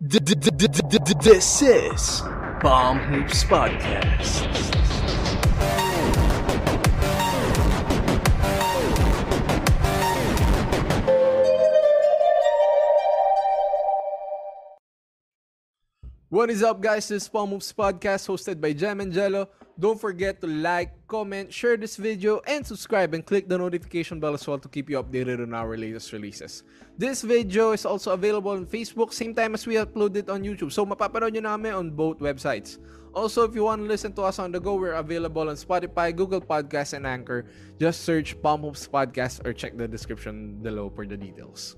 [0.00, 2.22] This is
[2.62, 5.17] Bomb Hoops Podcast.
[16.28, 17.08] What is up, guys?
[17.08, 19.48] This is Palm Moves Podcast hosted by Jam and Jello.
[19.80, 24.36] Don't forget to like, comment, share this video, and subscribe and click the notification bell
[24.36, 26.68] as well to keep you updated on our latest releases.
[27.00, 30.68] This video is also available on Facebook same time as we upload it on YouTube.
[30.68, 32.76] So mapapanood nyo namin on both websites.
[33.16, 36.12] Also, if you want to listen to us on the go, we're available on Spotify,
[36.12, 37.48] Google Podcasts, and Anchor.
[37.80, 41.72] Just search Palm Moves Podcast or check the description below for the details.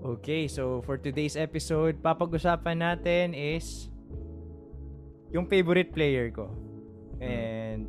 [0.00, 3.92] Okay, so for today's episode, papag-usapan natin is
[5.28, 6.48] yung favorite player ko.
[7.20, 7.84] And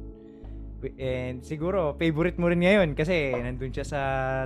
[0.99, 4.01] and siguro favorite mo rin ngayon kasi nandun siya sa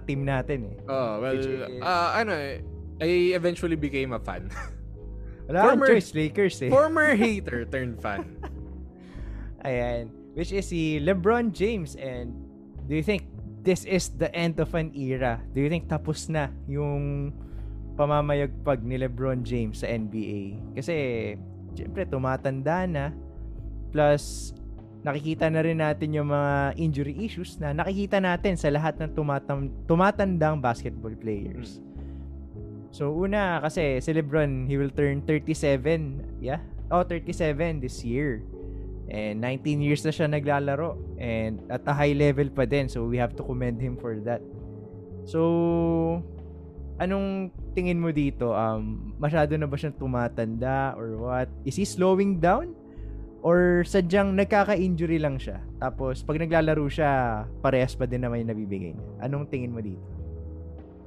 [0.06, 0.76] team natin eh.
[0.86, 2.62] Oh, well, is- uh, ano eh,
[3.02, 4.54] I eventually became a fan.
[5.50, 6.70] Wala Former- choice, Lakers eh.
[6.70, 8.30] Former hater turned fan.
[9.66, 10.14] Ayan.
[10.38, 11.98] Which is si LeBron James.
[11.98, 12.30] And
[12.86, 13.26] do you think
[13.66, 15.42] this is the end of an era?
[15.54, 17.34] Do you think tapos na yung
[17.96, 20.76] pamamayagpag ni LeBron James sa NBA?
[20.76, 20.96] Kasi,
[21.74, 23.16] syempre, tumatanda na.
[23.96, 24.52] Plus,
[25.06, 29.72] nakikita na rin natin yung mga injury issues na nakikita natin sa lahat ng tumatam-
[29.86, 31.78] tumatandang basketball players.
[32.90, 36.42] So, una, kasi si LeBron, he will turn 37.
[36.42, 36.64] Yeah?
[36.90, 38.42] Oh, 37 this year.
[39.12, 40.98] And 19 years na siya naglalaro.
[41.20, 42.88] And at a high level pa din.
[42.88, 44.42] So, we have to commend him for that.
[45.28, 46.24] So,
[47.04, 48.56] anong tingin mo dito?
[48.56, 51.52] Um, masyado na ba siyang tumatanda or what?
[51.68, 52.72] Is he slowing down?
[53.46, 55.62] Or sadyang nagkaka-injury lang siya?
[55.78, 59.06] Tapos, pag naglalaro siya, parehas pa din naman yung nabibigay niya.
[59.22, 60.02] Anong tingin mo dito?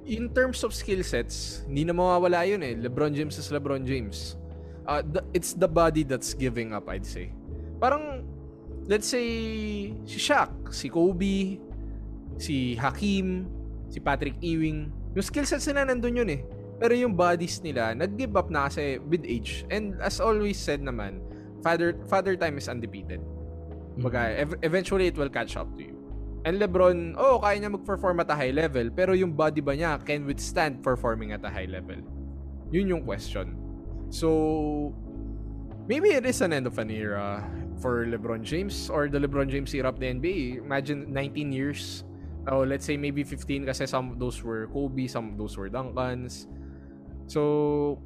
[0.06, 2.78] In terms of skill sets, hindi na mawawala yun eh.
[2.78, 4.38] LeBron James is LeBron James.
[4.86, 7.34] Uh, the- it's the body that's giving up, I'd say.
[7.82, 8.22] Parang,
[8.86, 9.26] let's say,
[10.06, 11.58] si Shaq, si Kobe,
[12.38, 13.50] si Hakim,
[13.90, 16.40] si Patrick Ewing, yung skill sets nila nandun yun eh.
[16.78, 19.66] Pero yung bodies nila, nag-give up na kasi with age.
[19.70, 21.18] And as always said naman,
[21.62, 23.18] father father time is undefeated.
[23.98, 25.98] Kumbaga, ev- eventually it will catch up to you.
[26.46, 29.98] And LeBron, oh, kaya niya mag-perform at a high level, pero yung body ba niya
[30.06, 31.98] can withstand performing at a high level?
[32.70, 33.58] Yun yung question.
[34.08, 34.94] So,
[35.90, 37.42] maybe it is an end of an era
[37.82, 40.62] for LeBron James or the LeBron James era of the NBA.
[40.62, 42.04] Imagine 19 years.
[42.46, 45.68] Oh, let's say maybe 15 kasi some of those were Kobe, some of those were
[45.68, 46.46] Duncans.
[47.28, 48.00] So,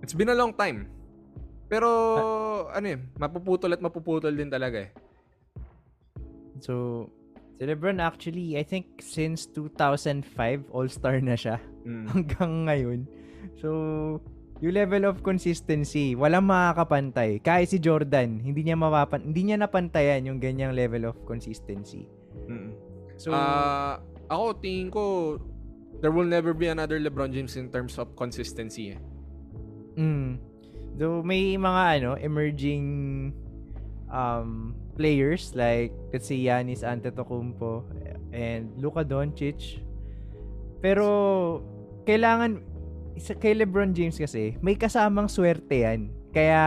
[0.00, 0.88] it's been a long time.
[1.68, 1.88] Pero,
[2.72, 4.90] ano eh, mapuputol at mapuputol din talaga eh.
[6.64, 7.06] So,
[7.60, 11.60] si LeBron actually, I think since 2005, All-Star na siya.
[11.86, 12.04] Mm.
[12.12, 13.00] hanggang ngayon.
[13.60, 13.68] So,
[14.64, 17.44] yung level of consistency, walang makakapantay.
[17.44, 22.08] Kahit si Jordan, hindi niya mapapan hindi niya napantayan yung ganyang level of consistency.
[22.48, 22.72] Mm.
[23.20, 25.36] So, Ah, ako tingin ko
[26.00, 28.96] there will never be another LeBron James in terms of consistency.
[28.96, 29.00] eh.
[29.96, 30.36] mm,
[30.96, 33.32] though may mga ano, emerging
[34.12, 37.84] um, players like let's say Giannis Antetokounmpo
[38.32, 39.80] and Luka Doncic.
[40.80, 41.08] Pero
[42.04, 42.60] kailangan
[43.16, 46.12] sa kay LeBron James kasi may kasamang swerte yan.
[46.36, 46.62] Kaya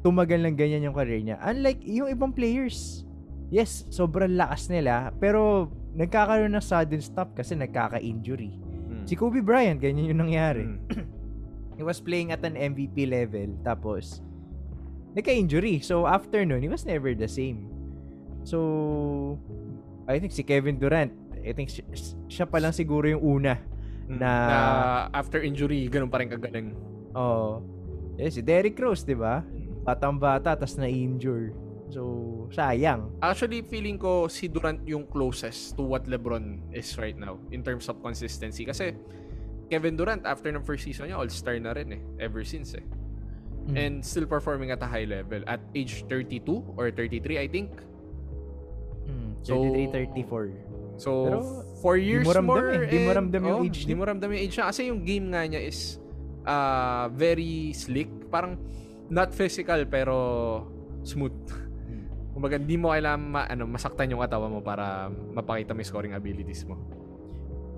[0.00, 1.36] tumagal ng ganyan yung career niya.
[1.44, 3.04] Unlike yung ibang players.
[3.52, 8.52] Yes, sobrang lakas nila pero nagkakaroon ng sudden stop kasi nagkaka-injury.
[8.88, 9.04] Mm.
[9.04, 10.64] Si Kobe Bryant, ganyan yung nangyari.
[10.64, 10.80] Mm.
[11.78, 14.20] He was playing at an MVP level tapos
[15.12, 15.80] nagka-injury.
[15.80, 17.68] So after nun, he was never the same.
[18.44, 19.36] So
[20.08, 21.84] I think si Kevin Durant, I think siya,
[22.28, 23.54] siya pa lang siguro yung una
[24.02, 24.18] Mm.
[24.18, 24.58] na- na
[25.14, 26.74] after injury, ganun pa rin kagaling.
[27.14, 27.62] Oh.
[28.18, 29.40] Eh, si Derrick Rose, di ba?
[29.82, 31.54] Batang bata, tas na-injure.
[31.92, 32.02] So,
[32.48, 33.20] sayang.
[33.20, 37.84] Actually, feeling ko si Durant yung closest to what LeBron is right now in terms
[37.92, 38.64] of consistency.
[38.64, 38.96] Kasi
[39.68, 42.02] Kevin Durant, after ng first season niya, all-star na rin eh.
[42.16, 42.84] Ever since eh.
[43.68, 43.74] Mm.
[43.76, 45.44] And still performing at a high level.
[45.44, 47.70] At age 32 or 33, I think.
[49.06, 50.48] Mm, So, 33, 34.
[50.96, 51.38] So, Pero,
[51.80, 52.68] four years mo ramdam more.
[52.72, 52.88] eh.
[52.88, 54.66] Di mo and- ramdam yung oh, age Di mo ramdam yung age niya.
[54.68, 55.98] Kasi yung game nga niya is
[56.44, 58.08] uh, very slick.
[58.28, 58.56] Parang
[59.08, 60.14] not physical pero
[61.02, 61.36] smooth.
[62.42, 66.14] Kumbaga, di mo kailangan ma, ano, masaktan yung katawan mo para mapakita mo yung scoring
[66.18, 66.74] abilities mo.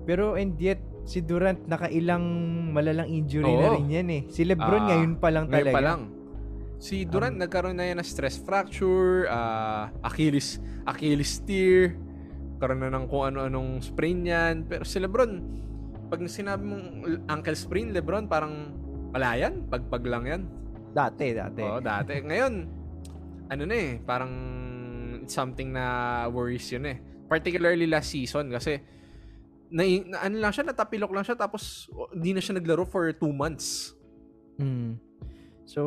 [0.09, 2.25] Pero and yet, si Durant nakailang
[2.73, 3.73] malalang injury na Oo.
[3.77, 4.21] rin yan eh.
[4.25, 5.75] Si Lebron Ah, ngayon pa lang Ngayon talaga.
[5.77, 6.01] pa lang.
[6.81, 11.93] Si Durant Um, nagkaroon na yan ng stress fracture, ah, Achilles, Achilles tear,
[12.57, 14.65] karoon na ng kung ano-anong sprain yan.
[14.65, 15.45] Pero si Lebron,
[16.09, 16.85] pag sinabi mong
[17.29, 18.81] ankle sprain, Lebron, parang
[19.15, 19.71] Wala yan.
[19.71, 20.41] Pagpag lang yan.
[20.91, 21.63] Dati, dati.
[21.63, 22.19] Oo, dati.
[22.19, 22.74] Ngayon,
[23.49, 24.31] ano na eh, parang
[25.21, 26.97] it's something na worries yun eh.
[27.25, 28.77] Particularly last season kasi
[29.73, 33.33] na, na ano lang siya, natapilok lang siya tapos hindi na siya naglaro for two
[33.33, 33.97] months.
[34.61, 35.01] Mm.
[35.65, 35.81] So,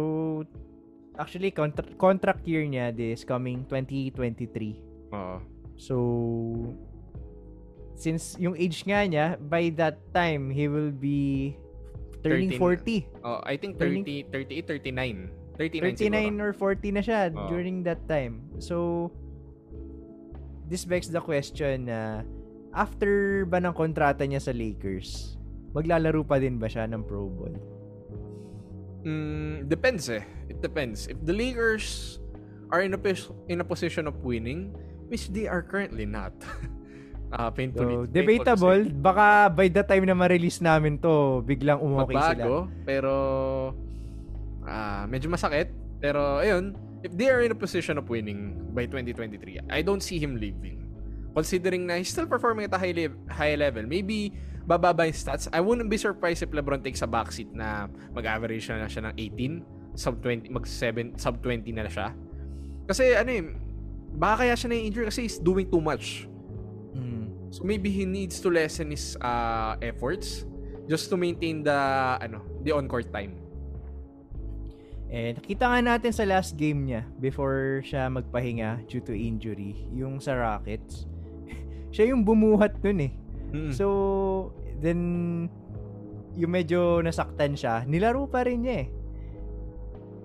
[1.15, 5.15] actually, contra- contract year niya this coming 2023.
[5.15, 5.39] Oo.
[5.79, 5.95] So,
[7.95, 11.55] since yung age nga niya, by that time, he will be
[12.23, 13.07] turning 13.
[13.07, 13.23] 40.
[13.23, 15.48] Oh, I think Turning- 30, 38, 39.
[15.59, 16.41] 39, 39 siguro.
[16.41, 17.51] or 40 na siya Oo.
[17.51, 18.47] during that time.
[18.63, 19.11] So,
[20.65, 22.23] this begs the question na
[22.71, 25.35] after ba ng kontrata niya sa Lakers,
[25.75, 27.55] maglalaro pa din ba siya ng Pro Bowl?
[29.03, 30.23] Mm, depends eh.
[30.47, 31.07] It depends.
[31.07, 32.19] If the Lakers
[32.71, 34.71] are in a, pos- in a position of winning,
[35.09, 36.33] which they are currently not.
[37.29, 38.81] Ah, painfully, So, painful to debatable.
[39.05, 42.65] Baka by the time na ma-release namin to, biglang umokay sila.
[42.89, 43.13] pero
[44.69, 45.73] ah medyo masakit.
[45.99, 50.19] Pero ayun, if they are in a position of winning by 2023, I don't see
[50.19, 50.87] him leaving.
[51.35, 54.35] Considering na he's still performing at a high, le- high level, maybe
[54.69, 55.49] bababa yung stats.
[55.51, 59.97] I wouldn't be surprised if LeBron takes a backseat na mag-average na siya ng 18,
[59.97, 62.13] sub 20, mag 7, sub 20 na siya.
[62.85, 63.45] Kasi ano eh,
[64.19, 66.29] baka kaya siya na-injure kasi he's doing too much.
[66.93, 67.53] Mm.
[67.55, 70.45] So maybe he needs to lessen his uh, efforts
[70.85, 71.81] just to maintain the
[72.21, 73.48] ano, the on-court time.
[75.09, 80.21] Eh, nakita nga natin sa last game niya before siya magpahinga due to injury, yung
[80.21, 81.09] sa Rockets.
[81.95, 83.13] siya yung bumuhat nun eh.
[83.57, 83.73] Mm.
[83.73, 83.87] So,
[84.85, 85.01] then,
[86.37, 88.89] yung medyo nasaktan siya, nilaro pa rin niya eh.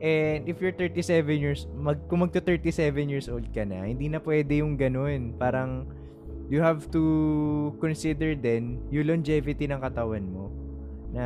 [0.04, 4.20] And if you're 37 years, mag, kung magto 37 years old ka na, hindi na
[4.20, 5.32] pwede yung ganun.
[5.40, 5.88] Parang,
[6.52, 10.52] you have to consider din yung longevity ng katawan mo.
[11.16, 11.26] Na,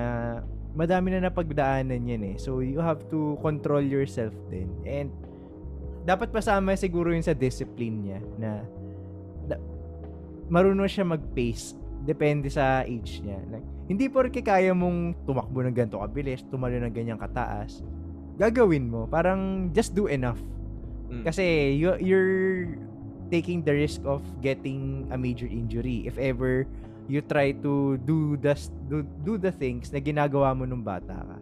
[0.77, 2.35] madami na napagdaanan yan eh.
[2.37, 4.69] So, you have to control yourself din.
[4.85, 5.09] And,
[6.05, 8.63] dapat pasama siguro yun sa discipline niya na,
[9.49, 9.63] da-
[10.47, 11.75] marunong siya mag-pace
[12.05, 13.41] depende sa age niya.
[13.49, 17.83] Like, hindi porke kaya mong tumakbo ng ganito kabilis, tumalo ng ganyang kataas,
[18.37, 19.09] gagawin mo.
[19.09, 20.39] Parang just do enough.
[21.09, 21.25] Mm.
[21.25, 22.77] Kasi you, you're
[23.27, 26.63] taking the risk of getting a major injury if ever
[27.07, 28.53] you try to do the
[28.87, 31.37] do, do the things na ginagawa mo nung bata ka.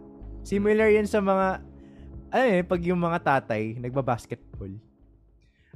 [0.46, 1.62] Similar yan sa mga
[2.30, 4.72] ano eh, pag yung mga tatay nagba-basketball.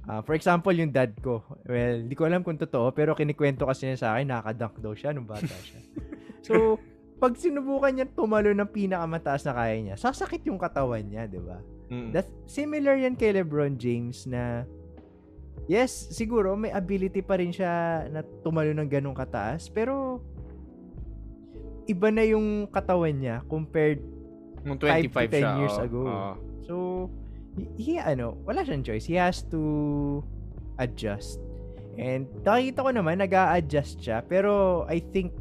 [0.09, 1.45] Ah, for example, yung dad ko.
[1.69, 5.13] Well, di ko alam kung totoo, pero kinikwento kasi niya sa akin, nakadunk daw siya
[5.13, 5.81] nung bata siya.
[6.47, 6.81] so,
[7.21, 11.61] pag sinubukan niya tumalo ng pinakamataas na kaya niya, sasakit yung katawan niya, di ba?
[11.93, 12.17] Mm.
[12.17, 14.65] That similar yan kay LeBron James na
[15.71, 20.19] yes, siguro may ability pa rin siya na tumalo ng ganong kataas, pero
[21.87, 24.03] iba na yung katawan niya compared
[24.67, 25.53] Nung 5 25 to 10 siya.
[25.63, 25.87] years oo.
[25.87, 26.01] ago.
[26.05, 26.33] Oo.
[26.67, 26.75] So,
[27.79, 29.07] he, ano, wala siyang choice.
[29.07, 29.63] He has to
[30.77, 31.39] adjust.
[31.97, 34.21] And nakikita ko naman, nag adjust siya.
[34.23, 35.33] Pero I think,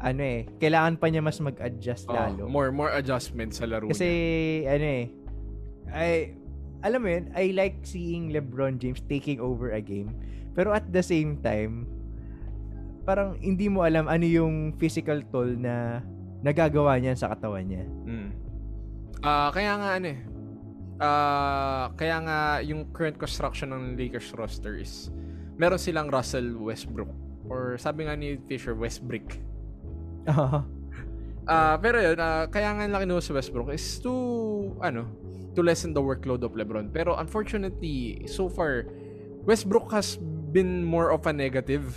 [0.00, 2.42] ano eh, kailangan pa niya mas mag-adjust Oo, lalo.
[2.48, 4.08] more more adjustment sa laro Kasi,
[4.64, 4.72] niya.
[4.76, 5.04] ano eh,
[5.90, 6.08] I,
[6.80, 10.16] alam mo yun, I like seeing LeBron James taking over a game.
[10.56, 11.86] Pero at the same time,
[13.04, 16.04] parang hindi mo alam ano yung physical toll na
[16.40, 17.84] nagagawa niyan sa katawan niya.
[18.06, 18.30] Mm.
[19.20, 20.20] Ah, kaya nga ano eh.
[21.00, 25.08] Ah, kaya nga yung current construction ng Lakers roster is
[25.56, 27.12] meron silang Russell Westbrook
[27.48, 29.40] or sabi nga ni Fisher Westbrick.
[31.48, 34.12] Ah, pero yun, ah, kaya nga laki sa Westbrook is to
[34.80, 35.08] ano,
[35.56, 36.92] to lessen the workload of LeBron.
[36.92, 38.86] Pero unfortunately, so far
[39.48, 40.20] Westbrook has
[40.52, 41.90] been more of a negative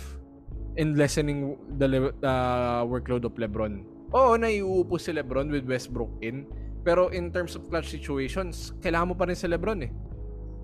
[0.74, 3.84] in lessening the le- uh, workload of LeBron.
[4.14, 6.46] Oo, naiuupo si LeBron with Westbrook in.
[6.84, 9.90] Pero in terms of clutch situations, kailangan mo pa rin si LeBron eh.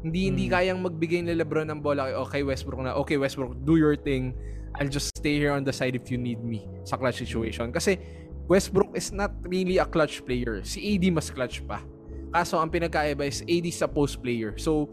[0.00, 0.52] Hindi hindi Mm.
[0.52, 4.32] kayang magbigay ni LeBron ng bola kay okay Westbrook na okay Westbrook do your thing
[4.80, 8.00] I'll just stay here on the side if you need me sa clutch situation kasi
[8.46, 10.62] Westbrook is not really a clutch player.
[10.64, 11.82] Si AD mas clutch pa.
[12.30, 14.54] Kaso ang pinagkaiba is AD sa post player.
[14.56, 14.86] So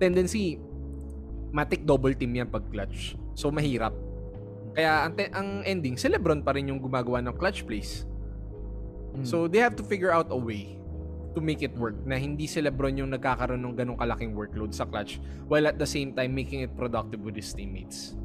[0.00, 0.58] tendency
[1.52, 3.14] matik double team yan pag clutch.
[3.36, 3.92] So mahirap.
[4.72, 8.08] Kaya ang, te- ang ending si LeBron pa rin yung gumagawa ng clutch plays.
[9.12, 9.24] Mm.
[9.28, 10.80] So they have to figure out a way
[11.36, 14.84] to make it work na hindi si LeBron yung nagkakaroon ng ganong kalaking workload sa
[14.84, 18.16] clutch while at the same time making it productive with his teammates.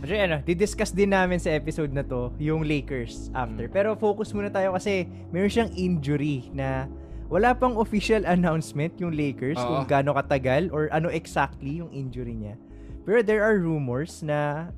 [0.00, 3.68] Actually, ano, didiscuss din namin sa episode na to yung Lakers after.
[3.68, 3.72] Mm.
[3.76, 6.88] Pero focus muna tayo kasi meron siyang injury na
[7.28, 9.68] wala pang official announcement yung Lakers Oo.
[9.68, 12.56] kung gaano katagal or ano exactly yung injury niya.
[13.04, 14.72] Pero there are rumors na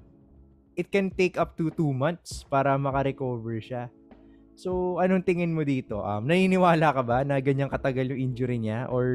[0.75, 3.95] it can take up to two months para makarecover siya.
[4.59, 6.03] So, anong tingin mo dito?
[6.03, 8.91] Um, naniniwala ka ba na ganyang katagal yung injury niya?
[8.91, 9.07] Or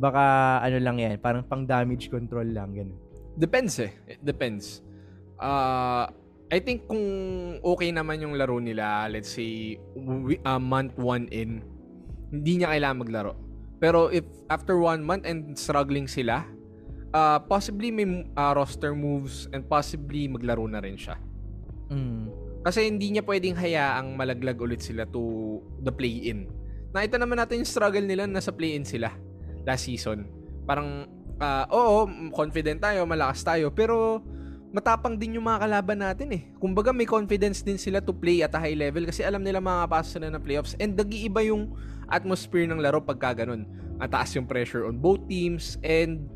[0.00, 2.96] baka ano lang yan, parang pang damage control lang, ganun?
[3.36, 3.92] Depends eh.
[4.10, 4.82] It depends.
[5.40, 6.06] Uh,
[6.50, 7.02] I think kung
[7.62, 11.64] okay naman yung laro nila, let's say, we, uh, month one in,
[12.28, 13.32] hindi niya kailangan maglaro.
[13.80, 16.44] Pero if after one month and struggling sila,
[17.14, 21.16] uh, possibly may uh, roster moves and possibly maglaro na rin siya.
[21.88, 22.28] Mm.
[22.66, 26.50] Kasi hindi niya pwedeng hayaang malaglag ulit sila to the play-in.
[26.92, 29.14] Nakita naman natin yung struggle nila nasa play-in sila
[29.64, 30.26] last season.
[30.66, 31.06] Parang,
[31.38, 34.20] uh, oo, confident tayo, malakas tayo, pero
[34.70, 36.42] matapang din yung mga kalaban natin eh.
[36.62, 40.18] Kumbaga may confidence din sila to play at a high level kasi alam nila makakapasa
[40.18, 41.74] sila ng playoffs and nag-iiba yung
[42.06, 43.66] atmosphere ng laro pagka ganun.
[43.98, 46.26] Mataas yung pressure on both teams and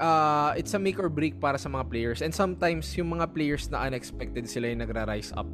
[0.00, 2.20] uh, it's a make or break para sa mga players.
[2.20, 5.48] And sometimes, yung mga players na unexpected sila yung nagra-rise up.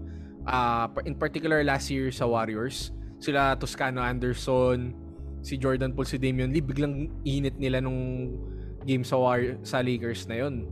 [0.46, 2.90] Uh, in particular, last year sa Warriors,
[3.22, 4.94] sila Toscano Anderson,
[5.42, 8.30] si Jordan Poole, si Damian Lee, biglang init nila nung
[8.82, 10.66] game sa, War- sa Lakers na yon.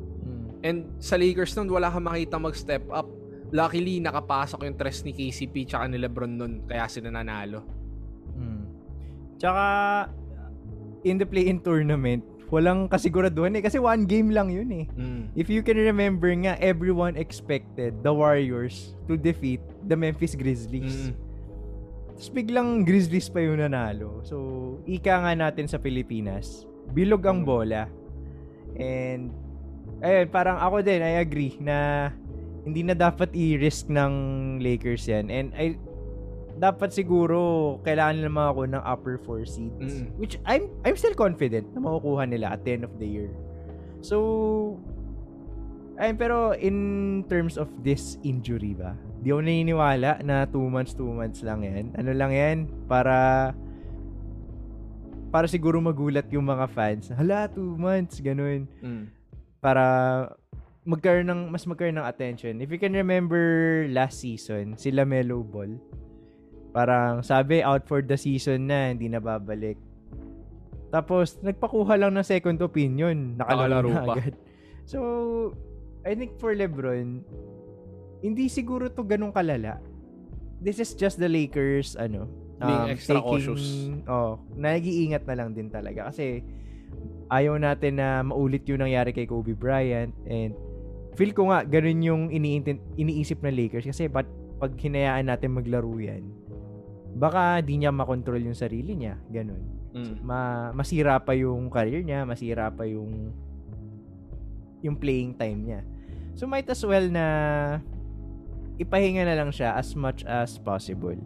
[0.61, 3.09] And sa Lakers nun, wala kang makita mag-step up.
[3.50, 7.67] Luckily, nakapasok yung tres ni KCP tsaka ni Lebron nun, kaya sila nanalo.
[8.37, 8.62] Mm.
[9.40, 9.64] Tsaka,
[11.02, 13.62] in the play-in tournament, walang kasiguraduhan eh.
[13.64, 14.87] Kasi one game lang yun eh.
[14.95, 15.23] Mm.
[15.35, 21.11] If you can remember nga, everyone expected the Warriors to defeat the Memphis Grizzlies.
[21.11, 21.14] Mm.
[22.21, 24.21] Tapos biglang Grizzlies pa yung nanalo.
[24.23, 24.37] So,
[24.85, 27.49] ika nga natin sa Pilipinas, bilog ang Mm.
[27.49, 27.83] bola.
[28.76, 29.33] And,
[30.00, 32.09] ayun, parang ako din, I agree na
[32.64, 34.12] hindi na dapat i-risk ng
[34.61, 35.33] Lakers yan.
[35.33, 35.76] And I,
[36.61, 40.04] dapat siguro kailangan nila makakuha ng upper four seeds.
[40.04, 40.12] Mm.
[40.21, 43.33] Which I'm I'm still confident na makukuha nila at the end of the year.
[44.04, 44.76] So,
[45.97, 46.76] ayun, pero in
[47.33, 48.92] terms of this injury ba,
[49.25, 51.97] di ako naniniwala na 2 months, 2 months lang yan.
[51.97, 52.57] Ano lang yan,
[52.88, 53.50] para
[55.30, 57.09] para siguro magulat yung mga fans.
[57.12, 58.69] Hala, 2 months, ganun.
[58.85, 59.20] Mm.
[59.61, 59.85] Para
[60.88, 62.59] magkaroon ng, mas magkaroon ng attention.
[62.64, 65.76] If you can remember last season, sila Melo Ball,
[66.73, 69.76] parang sabi out for the season na, hindi na babalik.
[70.90, 73.38] Tapos, nagpakuha lang ng second opinion.
[73.38, 74.14] Nakalaro na pa.
[74.19, 74.35] agad.
[74.83, 74.99] So,
[76.02, 77.23] I think for Lebron,
[78.25, 79.79] hindi siguro to ganun kalala.
[80.59, 82.26] This is just the Lakers, ano,
[82.61, 83.88] Being extra cautious.
[84.05, 86.12] Oh, nag-iingat na lang din talaga.
[86.12, 86.45] Kasi,
[87.31, 90.53] ayaw natin na maulit yung nangyari kay Kobe Bryant and
[91.15, 94.27] feel ko nga ganun yung iniintin, iniisip ng Lakers kasi pag,
[94.59, 96.27] pag hinayaan natin maglaro yan
[97.15, 100.23] baka di niya makontrol yung sarili niya ganun Mm.
[100.23, 103.35] Ma, masira pa yung career niya masira pa yung
[104.87, 105.81] yung playing time niya
[106.39, 107.27] so might as well na
[108.79, 111.19] ipahinga na lang siya as much as possible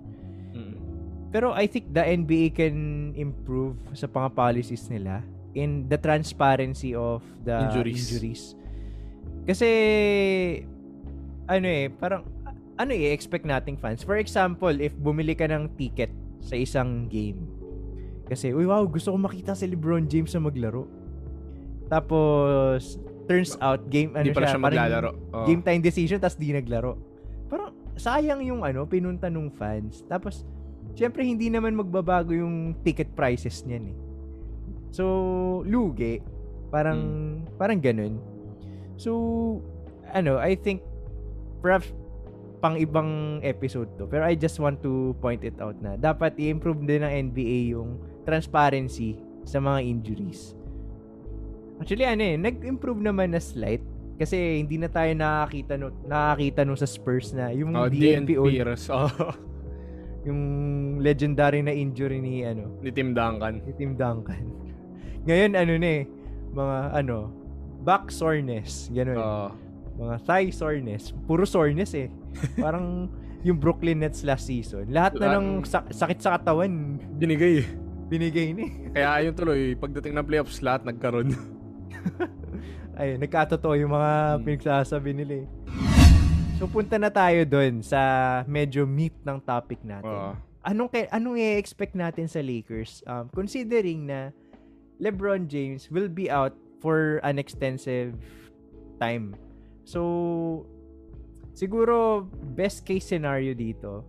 [0.57, 0.81] Mm.
[1.29, 2.79] pero I think the NBA can
[3.21, 5.21] improve sa mga policies nila
[5.55, 8.11] in the transparency of the Injuries.
[8.11, 8.43] injuries.
[9.47, 9.69] Kasi
[11.47, 12.27] ano eh, parang
[12.75, 14.03] ano eh, expect nating fans.
[14.03, 16.11] For example, if bumili ka ng ticket
[16.43, 17.39] sa isang game.
[18.25, 20.89] Kasi, uy wow, gusto ko makita si LeBron James na maglaro.
[21.93, 22.97] Tapos,
[23.29, 25.11] turns out, game, ano Hindi pala siya parang maglalaro.
[25.33, 25.47] Oo.
[25.47, 26.97] game time decision, tapos di naglaro.
[27.53, 30.03] Parang, sayang yung ano, pinunta nung fans.
[30.09, 30.43] Tapos,
[30.97, 33.97] syempre, hindi naman magbabago yung ticket prices niyan eh.
[34.95, 36.23] So, lugi.
[36.71, 37.03] Parang,
[37.59, 38.23] parang ganun.
[38.95, 39.11] So,
[40.15, 40.87] ano, I think,
[41.59, 41.91] perhaps,
[42.63, 44.07] pang ibang episode to.
[44.07, 48.01] Pero I just want to point it out na dapat i-improve din ng NBA yung
[48.25, 50.57] transparency sa mga injuries.
[51.77, 53.85] Actually, ano eh, nag-improve naman na slight.
[54.17, 58.87] Kasi hindi na tayo nakakita no, nakakita no sa Spurs na yung Oh, DNP, Heroes.
[58.89, 59.11] Oh,
[60.27, 60.41] yung
[61.05, 63.61] legendary na injury ni ano, ni Tim Duncan.
[63.61, 64.64] ni Tim Duncan.
[65.25, 66.03] Ngayon ano na eh,
[66.51, 67.17] mga ano,
[67.81, 69.17] back soreness, ganun.
[69.17, 69.51] Oh,
[69.97, 71.13] mga thigh soreness.
[71.25, 72.09] Puro soreness eh.
[72.59, 73.09] Parang
[73.41, 74.89] yung Brooklyn Nets last season.
[74.89, 77.61] Lahat na ng sak- sakit sa katawan binigay.
[77.61, 77.69] eh.
[78.05, 78.69] binigay ni.
[78.91, 81.33] Kaya ayun tuloy, pagdating ng playoffs, lahat nagkaroon.
[82.95, 84.43] Ay, nagkatotoo yung mga Hmm.
[84.45, 85.47] pinagsasabi nila eh.
[86.55, 87.99] So punta na tayo doon sa
[88.47, 90.07] medyo meat ng topic natin.
[90.07, 90.33] Oo.
[90.63, 94.31] Anong anong i-expect natin sa Lakers um, considering na
[95.01, 98.15] LeBron James will be out for an extensive
[99.01, 99.35] time.
[99.85, 100.67] So
[101.55, 104.05] siguro best case scenario dito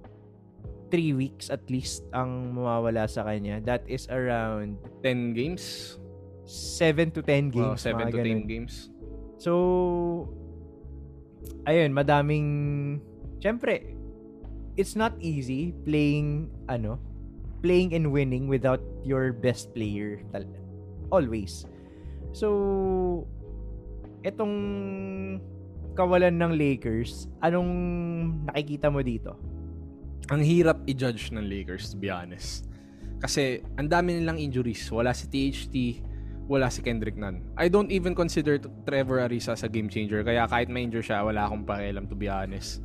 [0.93, 3.59] 3 weeks at least ang mawawala sa kanya.
[3.63, 5.97] That is around 10 games?
[6.45, 7.81] 7 to 10 Oh, games.
[7.81, 8.43] 7 mga to 10 ganun.
[8.45, 8.73] games.
[9.41, 9.51] So,
[11.65, 12.47] ayun, madaming,
[13.41, 13.97] syempre,
[14.77, 17.01] it's not easy playing ano,
[17.65, 20.47] playing and winning without your best player tal-
[21.09, 21.65] always.
[22.31, 23.25] So
[24.25, 24.55] etong
[25.95, 27.71] kawalan ng Lakers, anong
[28.51, 29.39] nakikita mo dito?
[30.33, 32.67] Ang hirap i-judge ng Lakers to be honest.
[33.21, 34.83] Kasi ang dami nilang injuries.
[34.91, 36.03] Wala si THT,
[36.45, 37.41] wala si Kendrick Nunn.
[37.55, 40.21] I don't even consider Trevor Ariza as a game changer.
[40.21, 42.83] Kaya kahit ma-injure siya, wala akong pakialam to be honest.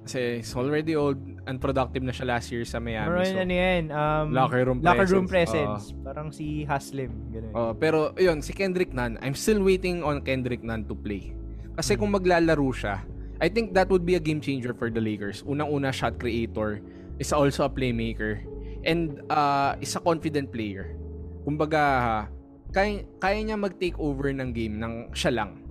[0.00, 3.04] Kasi he's already old, unproductive na siya last year sa Miami.
[3.04, 5.92] Meron so, ano yan, um, locker room locker room presence.
[5.92, 6.00] presence.
[6.00, 7.12] Parang si Haslem.
[7.30, 7.52] Ganun.
[7.52, 11.36] Oh, pero yun, si Kendrick Nunn, I'm still waiting on Kendrick Nunn to play.
[11.76, 13.04] Kasi kung maglalaro siya,
[13.40, 15.44] I think that would be a game changer for the Lakers.
[15.48, 16.84] Unang-una, shot creator,
[17.20, 18.40] is also a playmaker,
[18.84, 20.96] and uh, is a confident player.
[21.44, 22.28] Kumbaga,
[22.72, 25.64] kaya, kaya niya mag-take over ng game ng siya lang.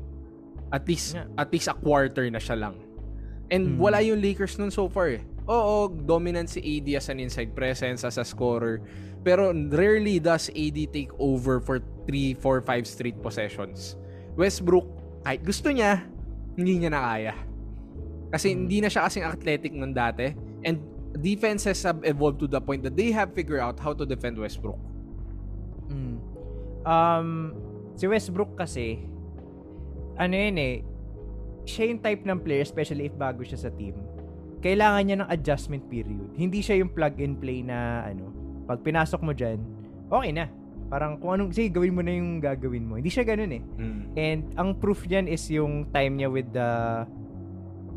[0.74, 1.30] At least, Yeah.
[1.38, 2.78] at least a quarter na siya lang.
[3.50, 3.82] And Hmm.
[3.82, 5.24] wala yung Lakers nun so far eh.
[5.50, 8.86] Oo, dominant si AD as an inside presence, as a scorer.
[9.26, 13.98] Pero rarely does AD take over for 3, 4, 5 straight possessions.
[14.38, 14.86] Westbrook,
[15.26, 16.06] kahit gusto niya,
[16.54, 17.36] hindi niya na kaya.
[18.30, 18.66] Kasi Hmm.
[18.66, 20.38] hindi na siya kasing athletic nun dati.
[20.62, 20.78] And
[21.18, 24.78] defenses have evolved to the point that they have figured out how to defend Westbrook.
[25.90, 26.16] Mm.
[26.86, 27.30] Um,
[27.98, 29.02] si Westbrook kasi,
[30.16, 30.86] ano yun eh,
[31.70, 33.94] siya yung type ng player, especially if bago siya sa team,
[34.66, 36.34] kailangan niya ng adjustment period.
[36.34, 38.34] Hindi siya yung plug and play na ano,
[38.66, 39.62] pag pinasok mo dyan,
[40.10, 40.50] okay na.
[40.90, 42.98] Parang kung anong, sige, gawin mo na yung gagawin mo.
[42.98, 43.62] Hindi siya ganun eh.
[44.18, 47.06] And ang proof niyan is yung time niya with the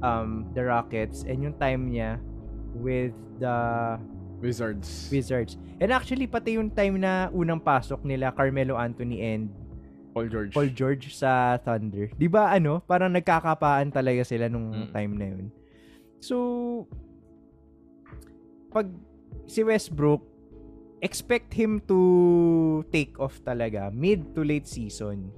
[0.05, 2.21] um the Rockets and yung time niya
[2.76, 3.57] with the
[4.43, 5.09] Wizards.
[5.09, 5.57] Wizards.
[5.81, 9.49] And actually pati yung time na unang pasok nila Carmelo Anthony and
[10.12, 10.52] Paul George.
[10.52, 12.12] Paul George sa Thunder.
[12.12, 14.90] 'Di ba ano, parang nagkakapaan talaga sila nung Mm.
[14.92, 15.47] time na yun.
[16.21, 16.37] So
[18.69, 18.88] pag
[19.45, 20.23] si Westbrook
[21.02, 21.99] expect him to
[22.88, 25.33] take off talaga mid to late season.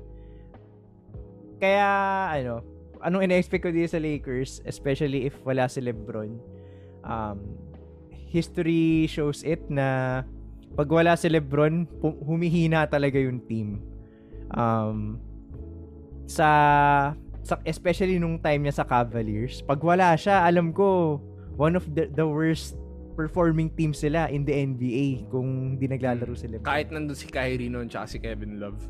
[1.57, 1.89] Kaya
[2.35, 2.61] ano,
[3.01, 6.37] anong ina-expect ko dito sa Lakers, especially if wala si LeBron.
[7.01, 7.39] Um,
[8.29, 10.21] history shows it na
[10.75, 11.87] pag wala si LeBron,
[12.21, 13.81] humihina talaga yung team.
[14.51, 15.17] Um,
[16.27, 16.49] sa,
[17.41, 21.21] sa especially nung time niya sa Cavaliers, pag wala siya, alam ko
[21.57, 22.77] one of the, the worst
[23.15, 26.67] performing teams sila in the NBA kung hindi naglalaro si LeBron.
[26.67, 28.81] Kahit nandun si Kyrie noon tsaka si Kevin Love.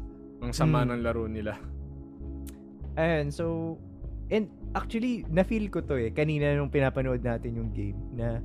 [0.41, 0.89] Ang sama Mm.
[0.91, 1.53] ng laro nila.
[2.97, 3.77] Ayun, so
[4.31, 8.41] and actually na-feel ko to eh kanina nung pinapanood natin yung game na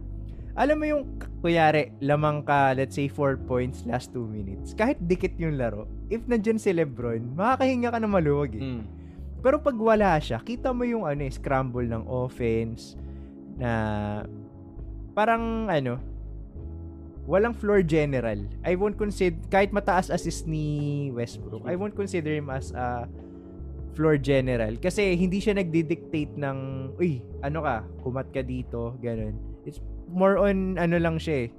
[0.60, 1.04] alam mo yung
[1.40, 4.76] kuyari lamang ka let's say 4 points last 2 minutes.
[4.76, 8.62] Kahit dikit yung laro if nandyan si Lebron makakahinga ka na maluwag eh.
[8.62, 8.84] Mm.
[9.40, 13.00] pero pag wala siya kita mo yung ano eh scramble ng offense
[13.56, 13.72] na
[15.16, 15.96] parang ano
[17.30, 18.42] walang floor general.
[18.66, 23.08] I won't consider kahit mataas assist ni Westbrook I won't consider him as a
[23.96, 24.76] floor general.
[24.76, 26.58] Kasi hindi siya nagdi-dictate ng
[27.00, 27.88] uy ano ka?
[28.04, 28.98] Kumat ka dito.
[29.00, 29.38] Ganun.
[29.64, 31.50] It's more on ano lang siya eh.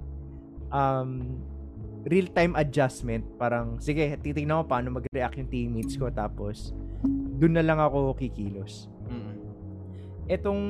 [0.71, 1.41] Um
[2.05, 3.25] real time adjustment.
[3.37, 6.75] Parang sige titingnan ko paano mag-react yung teammates ko tapos
[7.41, 8.91] dun na lang ako kikilos.
[9.11, 9.33] Mm.
[10.31, 10.63] etong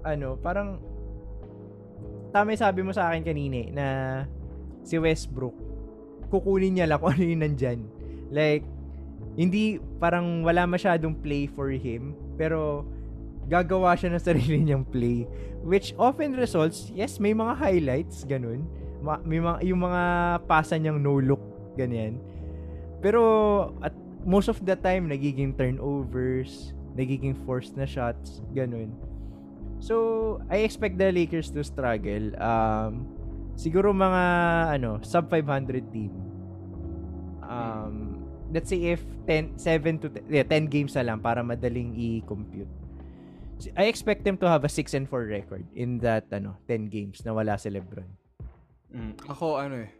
[0.00, 0.80] ano parang
[2.32, 3.86] tama sabi mo sa akin kanina eh, na
[4.80, 5.52] si Westbrook
[6.32, 7.80] kukunin niya lang kung ano yung nandyan.
[8.32, 8.64] Like
[9.36, 12.86] hindi parang wala masyadong play for him pero
[13.48, 15.24] gagawa siya ng sarili niyang play
[15.64, 18.68] which often results yes may mga highlights ganun.
[19.02, 20.02] Ma- may mga yung mga
[20.46, 21.42] pasa niyang no look
[21.74, 22.18] ganyan.
[22.98, 23.22] Pero
[23.82, 23.94] at
[24.26, 28.90] most of the time nagiging turnovers nagiging forced na shots ganun.
[29.78, 32.34] So I expect the Lakers to struggle.
[32.38, 33.06] Um
[33.54, 34.22] siguro mga
[34.78, 36.12] ano sub 500 team.
[37.42, 38.18] Um
[38.50, 42.87] let's say if 10 7 to 10, yeah, 10 games na lang para madaling i-compute
[43.74, 47.24] I expect them to have a 6 and 4 record in that ano 10 games
[47.26, 48.06] na wala si LeBron
[48.88, 49.20] Mm.
[49.28, 49.92] Ako ano eh.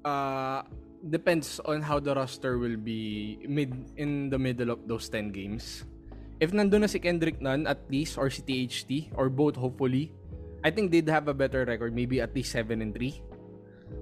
[0.00, 0.64] Uh,
[1.12, 3.68] depends on how the roster will be mid
[4.00, 5.84] in the middle of those 10 games.
[6.40, 10.08] If nandun na si Kendrick Nunn at least or si THT or both hopefully,
[10.64, 13.12] I think they'd have a better record, maybe at least 7 and 3.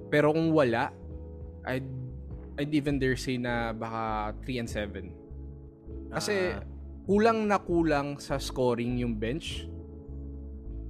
[0.07, 0.95] Pero kung wala,
[1.67, 1.87] I'd
[2.59, 6.15] I'd even dare say na baka 3 and 7.
[6.15, 6.63] Kasi Ah.
[7.09, 9.65] Kulang na kulang sa scoring yung bench.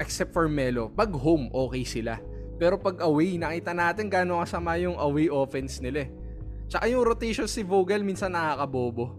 [0.03, 0.91] Except for Melo.
[0.91, 2.19] Pag home, okay sila.
[2.59, 6.09] Pero pag away, nakita natin gano'ng kasama yung away offense nila eh.
[6.67, 9.15] Tsaka yung rotation si Vogel minsan nakakabobo.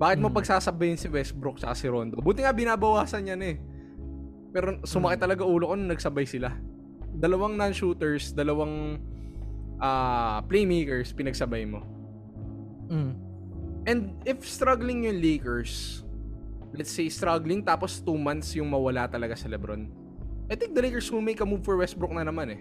[0.00, 0.36] Bakit mo Hmm.
[0.40, 2.16] pagsasabayin si Westbrook tsaka si Rondo?
[2.16, 3.60] Buti nga binabawasan niya na eh.
[4.50, 5.24] Pero sumakit Mm.
[5.28, 6.48] talaga ulo ko nung nagsabay sila.
[7.12, 8.96] Dalawang non-shooters, dalawang
[9.78, 11.84] ah playmakers pinagsabay mo.
[12.88, 13.12] Mm.
[13.88, 16.04] And if struggling yung Lakers,
[16.76, 19.88] let's say struggling tapos 2 months yung mawala talaga sa LeBron.
[20.50, 22.60] I think the Lakers will make a move for Westbrook na naman eh.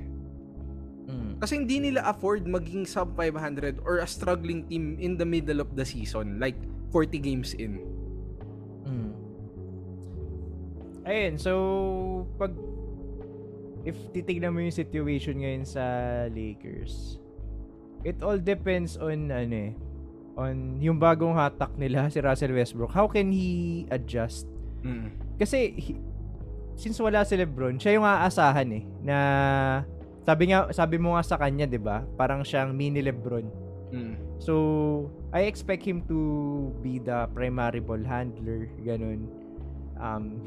[1.09, 1.41] Mm.
[1.41, 5.73] Kasi hindi nila afford maging sub 500 or a struggling team in the middle of
[5.73, 6.57] the season like
[6.93, 7.81] 40 games in.
[8.85, 9.11] Mm.
[11.09, 11.53] Ayun, so
[12.37, 12.53] pag
[13.87, 15.83] if titignan mo yung situation ngayon sa
[16.29, 17.17] Lakers,
[18.05, 19.73] it all depends on ano eh,
[20.39, 22.95] on yung bagong hatak nila si Russell Westbrook.
[22.95, 24.47] How can he adjust?
[24.87, 25.11] Mm.
[25.35, 26.01] Kasi he-
[26.79, 29.17] since wala si LeBron, siya yung aasahan eh na
[30.23, 32.07] sabi nga sabi mo nga sa kanya, 'di ba?
[32.15, 33.67] Parang siyang mini LeBron.
[33.91, 34.15] Mm.
[34.39, 34.53] So,
[35.33, 36.19] I expect him to
[36.79, 39.27] be the primary ball handler, ganun.
[39.99, 40.45] Um,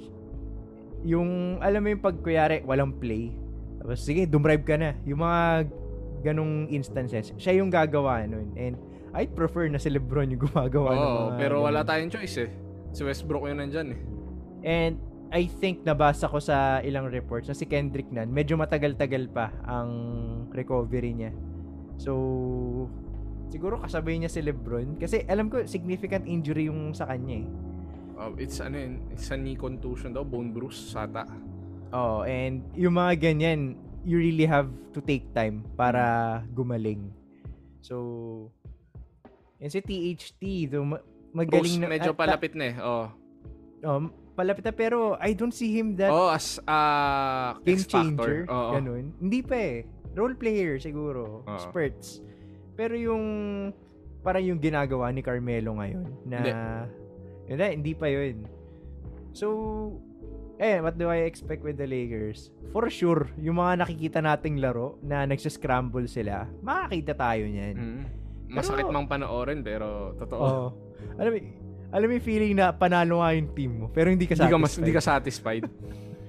[1.03, 3.35] yung, alam mo yung pag, kuyari, walang play.
[3.83, 4.95] Tapos, sige, dumrive ka na.
[5.05, 5.69] Yung mga
[6.23, 8.55] ganong instances, siya yung gagawa nun.
[8.55, 8.79] And,
[9.13, 12.51] I prefer na si Lebron yung gumagawa ng Oo, mga pero wala tayong choice eh.
[12.97, 14.01] Si Westbrook yun nandyan eh.
[14.65, 14.97] And,
[15.33, 19.89] I think nabasa ko sa ilang reports na si Kendrick Nunn, medyo matagal-tagal pa ang
[20.53, 21.33] recovery niya.
[21.97, 22.13] So,
[23.49, 27.49] siguro kasabay niya si LeBron kasi alam ko significant injury yung sa kanya eh.
[28.13, 31.25] Uh, it's ano yun, it's a knee contusion daw, bone bruise sata.
[31.97, 37.09] Oh, and yung mga ganyan, you really have to take time para gumaling.
[37.81, 38.53] So,
[39.63, 40.43] and si THT,
[40.75, 41.89] do, ma- magaling Post na.
[41.89, 42.77] medyo palapit na eh.
[42.83, 43.07] Oh.
[43.87, 43.99] oh,
[44.35, 48.45] palapit na pero I don't see him that oh, as uh, game changer.
[48.51, 48.75] Oo.
[48.77, 49.15] Ganun.
[49.23, 49.87] Hindi pa eh.
[50.19, 51.47] Role player siguro.
[51.47, 51.61] Oo.
[51.63, 52.21] Spurts.
[52.75, 53.25] Pero yung
[54.23, 56.53] parang yung ginagawa ni Carmelo ngayon na Hindi.
[57.51, 58.47] hindi, hindi pa yun.
[59.35, 59.47] So,
[60.63, 62.55] eh, what do I expect with the Lakers?
[62.71, 67.75] For sure, yung mga nakikita nating laro na nagsascramble sila, makakita tayo niyan.
[67.75, 68.03] Mm.
[68.53, 70.43] Masakit Pero- mang panoorin pero totoo.
[70.45, 70.67] Oo.
[71.17, 71.39] Alam mo,
[71.93, 74.73] alam mo feeling na panalo nga yung team mo, pero hindi ka Hindi ka, mas,
[74.73, 74.81] satisfied.
[74.81, 75.65] hindi ka satisfied.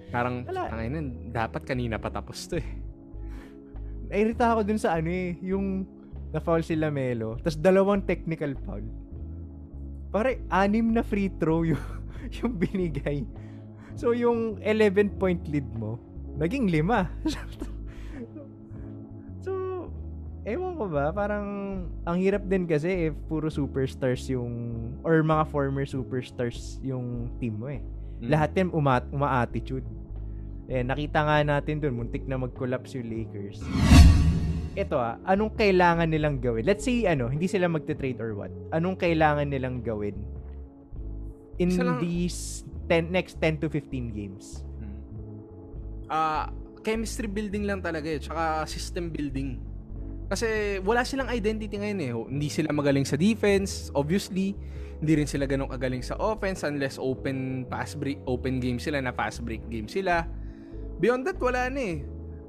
[0.08, 0.96] Parang, tangin
[1.32, 2.68] dapat kanina pa tapos to eh.
[4.08, 5.88] Nairita ako dun sa ano eh, yung
[6.30, 8.84] na-foul si Lamelo, tapos dalawang technical foul.
[10.14, 11.82] Pare, anim na free throw yung,
[12.38, 13.26] yung binigay.
[13.96, 15.98] So, yung 11 point lead mo,
[16.38, 17.10] naging lima.
[20.44, 21.48] ewan ko ba, parang
[22.04, 24.52] ang hirap din kasi if puro superstars yung,
[25.04, 27.80] or mga former superstars yung team mo eh.
[28.20, 28.30] Mm.
[28.32, 29.88] Lahat yan uma, uma-attitude.
[30.68, 33.64] Eh, nakita nga natin dun, muntik na mag-collapse yung Lakers.
[34.80, 36.64] Ito ah, anong kailangan nilang gawin?
[36.68, 38.52] Let's say, ano, hindi sila magte-trade or what.
[38.76, 40.16] Anong kailangan nilang gawin
[41.62, 44.64] in lang- these 10, next 10 to 15 games?
[44.82, 44.98] Mm.
[46.12, 46.52] Ah,
[46.84, 49.73] chemistry building lang talaga eh, tsaka system building.
[50.32, 52.12] Kasi wala silang identity ngayon eh.
[52.14, 54.56] Hindi sila magaling sa defense, obviously.
[55.04, 59.12] Hindi rin sila ganun kagaling sa offense unless open pass break, open game sila na
[59.12, 60.24] fast break game sila.
[61.04, 61.98] Beyond that, wala na eh.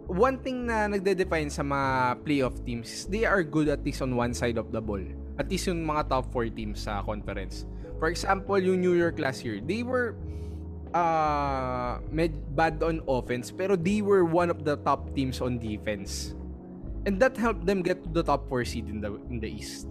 [0.07, 4.15] One thing na nagde-define sa mga playoff teams is they are good at least on
[4.15, 5.03] one side of the ball.
[5.41, 7.67] At least yung mga top 4 teams sa conference.
[7.99, 10.15] For example, yung New York last year, they were
[10.95, 16.39] uh, med bad on offense pero they were one of the top teams on defense.
[17.05, 19.89] And that helped them get to the top 4 seed in the in the East.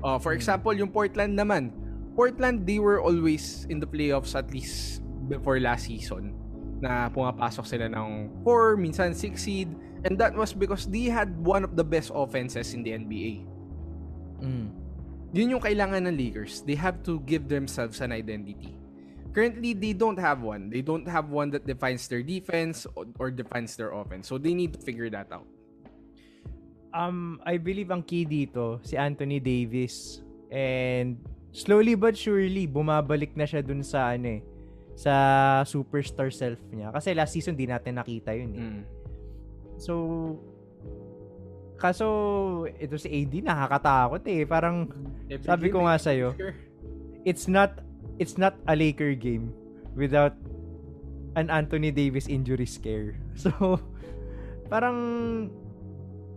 [0.00, 1.72] Uh, for example, yung Portland naman.
[2.16, 6.32] Portland, they were always in the playoffs at least before last season
[6.80, 9.68] na pumapasok sila ng 4, minsan 6 seed.
[10.04, 13.44] And that was because they had one of the best offenses in the NBA.
[14.40, 14.68] Mm.
[15.36, 16.64] Yun yung kailangan ng Lakers.
[16.64, 18.76] They have to give themselves an identity.
[19.36, 20.72] Currently, they don't have one.
[20.72, 24.28] They don't have one that defines their defense or, or defines their offense.
[24.28, 25.44] So they need to figure that out.
[26.96, 30.24] Um, I believe ang key dito, si Anthony Davis.
[30.48, 31.20] And
[31.52, 34.42] slowly but surely, bumabalik na siya dun sa ano eh,
[34.96, 35.12] sa
[35.68, 36.88] superstar self niya.
[36.96, 38.64] Kasi last season, di natin nakita yun eh.
[38.64, 38.82] Mm.
[39.76, 39.92] So,
[41.76, 42.06] kaso,
[42.80, 44.48] ito si AD, nakakatakot eh.
[44.48, 44.88] Parang,
[45.28, 46.02] Every sabi ko nga eh.
[46.02, 46.28] sa'yo,
[47.28, 47.84] it's not,
[48.16, 49.52] it's not a Laker game
[49.92, 50.32] without
[51.36, 53.20] an Anthony Davis injury scare.
[53.36, 53.52] So,
[54.72, 54.96] parang,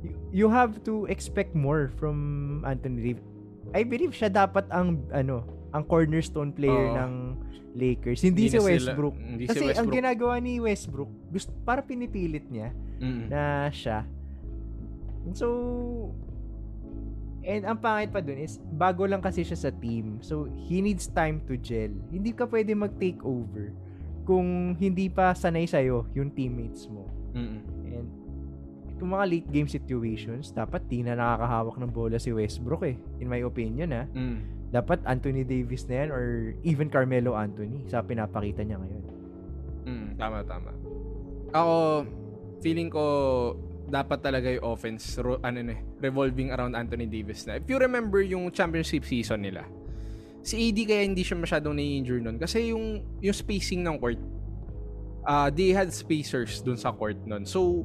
[0.03, 2.17] you, you have to expect more from
[2.63, 3.25] Anthony Davis.
[3.71, 6.97] I believe siya dapat ang, ano, ang cornerstone player Oo.
[6.97, 7.11] ng
[7.77, 8.25] Lakers.
[8.25, 9.15] Hindi, si na sila- Westbrook.
[9.15, 9.93] Hindi Kasi si ang Westbrook.
[9.93, 13.29] ginagawa ni Westbrook, gusto, para pinipilit niya Mm.
[13.29, 14.09] na siya.
[15.31, 15.47] So,
[17.41, 20.17] and ang pangit pa dun is, bago lang kasi siya sa team.
[20.19, 21.93] So, he needs time to gel.
[22.09, 23.69] Hindi ka pwede mag-take over
[24.25, 27.05] kung hindi pa sanay sa'yo yung teammates mo.
[27.31, 27.59] Mm.
[27.85, 28.07] And
[28.99, 32.99] kung mga late game situations, dapat di na nakakahawak ng bola si Westbrook eh.
[33.23, 34.03] In my opinion ha.
[34.11, 34.69] Mm.
[34.69, 39.03] Dapat Anthony Davis na yan or even Carmelo Anthony sa pinapakita niya ngayon.
[39.89, 40.69] Mm, tama, tama.
[41.55, 42.05] Ako,
[42.61, 43.05] feeling ko
[43.89, 47.57] dapat talaga yung offense ro, ano eh, revolving around Anthony Davis na.
[47.57, 49.65] If you remember yung championship season nila,
[50.45, 54.19] si AD kaya hindi siya masyadong na-injure nun kasi yung yung spacing ng court
[55.27, 57.43] uh, they had spacers dun sa court nun.
[57.43, 57.83] So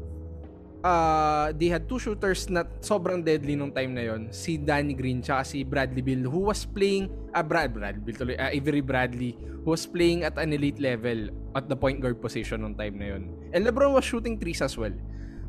[0.85, 5.25] uh, they had two shooters na sobrang deadly nung time na yon si Danny Green
[5.25, 9.33] tsaka si Bradley Bill who was playing ah Brad Bradley Bill tuloy uh, Avery Bradley
[9.65, 13.17] who was playing at an elite level at the point guard position nung time na
[13.17, 14.93] yon and LeBron was shooting threes as well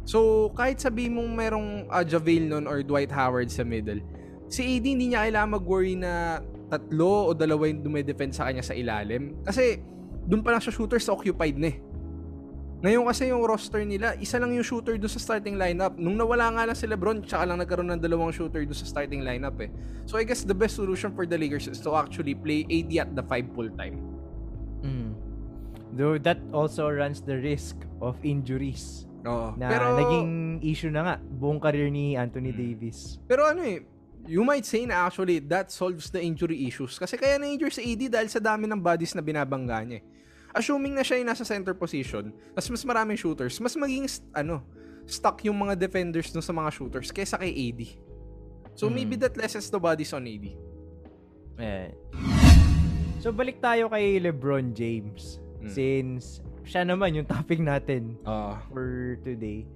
[0.08, 4.00] so kahit sabi mong merong uh, JaVale nun or Dwight Howard sa middle
[4.48, 8.74] si AD hindi niya kailangan mag-worry na tatlo o dalawa yung dumedefend sa kanya sa
[8.74, 9.38] ilalim.
[9.46, 9.82] Kasi,
[10.26, 11.78] doon pa lang siya shooters occupied na eh.
[12.84, 15.96] Ngayon kasi yung roster nila, isa lang yung shooter doon sa starting lineup.
[15.96, 19.24] Nung nawala nga lang si Lebron, tsaka lang nagkaroon ng dalawang shooter doon sa starting
[19.24, 19.72] lineup eh.
[20.06, 23.10] So I guess the best solution for the Lakers is to actually play AD at
[23.16, 23.96] the 5 full time.
[24.84, 25.16] Mm.
[25.96, 29.08] Though that also runs the risk of injuries.
[29.24, 29.56] Oo.
[29.56, 30.30] Na pero, naging
[30.62, 32.60] issue na nga buong career ni Anthony Mm.
[32.60, 33.18] Davis.
[33.26, 33.82] pero ano eh,
[34.28, 37.00] you might say na actually that solves the injury issues.
[37.00, 40.06] Kasi kaya na-injure si AD dahil sa dami ng bodies na binabangga niya eh.
[40.56, 44.64] Assuming na siya yung nasa center position, mas mas maraming shooters, mas maging ano,
[45.04, 47.82] stuck yung mga defenders dun sa mga shooters kaysa kay AD.
[48.74, 48.94] So Mm.
[48.96, 50.56] maybe that lessens the bodies on AD.
[51.56, 51.92] Ayan.
[53.20, 55.70] So balik tayo kay LeBron James Mm.
[55.70, 58.64] since siya naman yung topic natin Ah.
[58.70, 59.68] for today.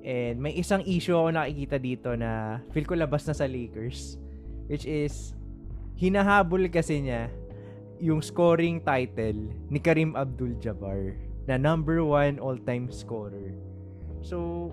[0.00, 4.16] And may isang issue ako nakikita dito na feel ko labas na sa Lakers
[4.66, 5.32] which is
[5.94, 7.28] hinahabol kasi niya
[8.00, 13.52] yung scoring title ni Karim Abdul-Jabbar na number one all-time scorer.
[14.20, 14.68] So,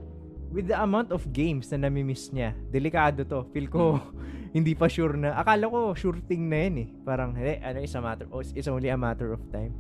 [0.52, 3.44] with the amount of games na namimiss niya, delikado to.
[3.52, 4.00] Feel ko
[4.56, 5.36] hindi pa sure na.
[5.36, 6.90] Akala ko sure thing na yan eh.
[7.04, 9.76] Parang, eh, ano, it's a matter, oh, it's only a matter of time.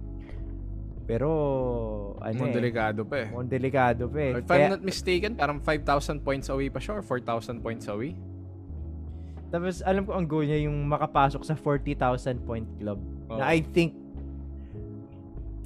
[1.08, 1.30] Pero,
[2.20, 2.58] ano Mukhang eh.
[2.60, 3.28] delikado pa eh.
[3.32, 4.32] Mukhang delikado pa eh.
[4.44, 8.12] If Kaya- I'm not mistaken, parang 5,000 points away pa siya or 4,000 points away.
[9.48, 13.00] Tapos alam ko ang goal niya yung makapasok sa 40,000 point club.
[13.32, 13.40] Oo.
[13.40, 13.96] Na I think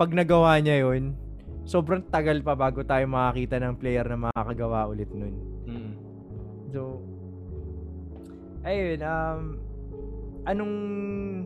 [0.01, 1.13] pag nagawa niya yun,
[1.65, 5.35] sobrang tagal pa bago tayo makakita ng player na makakagawa ulit nun.
[5.69, 5.91] Mm.
[6.73, 7.05] So,
[8.65, 9.61] ayun, um,
[10.49, 10.73] anong,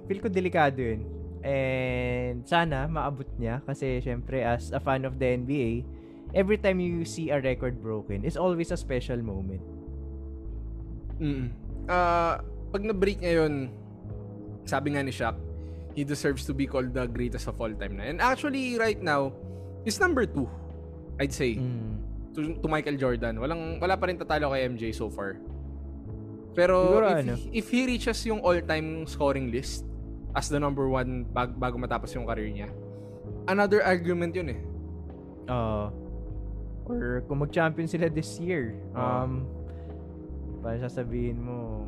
[0.08, 1.01] feel ko delikado yun.
[1.45, 5.86] And sana maabot niya kasi syempre as a fan of the NBA,
[6.34, 9.62] every time you see a record broken, it's always a special moment.
[11.21, 11.54] Mm.
[11.86, 12.41] Ah,
[12.73, 13.69] pag na-break niya yun,
[14.65, 15.38] sabi nga ni Shaq,
[15.95, 18.03] he deserves to be called the greatest of all time na.
[18.03, 19.31] And actually, right now,
[19.88, 20.45] is number two,
[21.17, 22.03] I'd say, Mm.
[22.36, 23.39] to, to Michael Jordan.
[23.39, 25.39] Walang, wala pa rin tatalo kay MJ so far.
[26.51, 27.34] Pero Siguro if, ano?
[27.51, 29.88] if he reaches yung all-time scoring list
[30.36, 32.67] as the number one bag, bago matapos yung career niya,
[33.47, 34.60] another argument yun eh.
[35.47, 35.88] Oo.
[36.86, 39.47] or kung mag-champion sila this year, um,
[40.62, 41.88] paano sasabihin mo,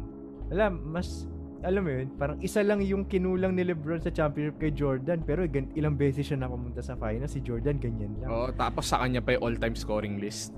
[0.49, 1.29] alam, mas,
[1.65, 5.45] alam mo yun, parang isa lang yung kinulang ni Lebron sa championship kay Jordan, pero
[5.73, 8.29] ilang beses siya nakamunta sa final, si Jordan ganyan lang.
[8.29, 10.53] Oh, tapos sa kanya pa yung all-time scoring list.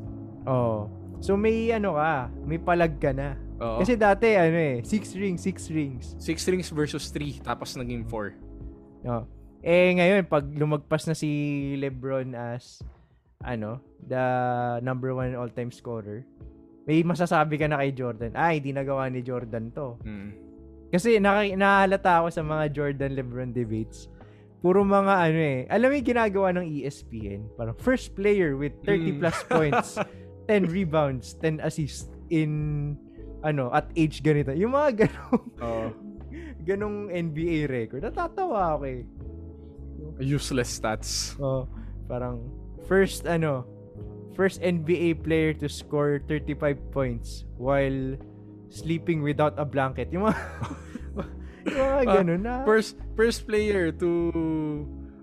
[0.48, 0.92] Oo.
[1.20, 3.36] So may ano ka, may palag ka na.
[3.60, 3.80] Oo.
[3.84, 6.16] Kasi dati ano eh, six rings, six rings.
[6.20, 8.36] Six rings versus three, tapos naging four.
[9.08, 9.24] Oh.
[9.60, 11.28] Eh ngayon pag lumagpas na si
[11.80, 12.80] LeBron as
[13.44, 14.26] ano, the
[14.84, 16.28] number one all-time scorer,
[16.84, 19.96] may masasabi ka na kay Jordan, ay, hindi nagawa ni Jordan to.
[20.02, 20.49] Mm.
[20.90, 24.10] Kasi naka- nahalata ako sa mga Jordan-LeBron debates.
[24.60, 25.60] Puro mga ano eh.
[25.70, 27.48] Alam mo yung ginagawa ng ESPN?
[27.56, 29.18] Parang first player with 30 Mm.
[29.18, 29.90] plus points,
[30.52, 32.52] 10 rebounds, 10 assists in
[33.40, 34.52] ano, at age ganito.
[34.52, 35.86] Yung mga ganong, Oo.
[36.68, 38.04] ganong NBA record.
[38.04, 39.02] Natatawa ako eh.
[40.20, 41.40] useless stats.
[41.40, 41.64] Oh,
[42.04, 42.44] parang
[42.84, 43.64] first ano,
[44.36, 48.20] first NBA player to score 35 points while
[48.70, 50.10] sleeping without a blanket.
[50.14, 50.38] Yung mga
[51.70, 52.64] yung mga Ah, ganun na.
[52.64, 54.10] First first player to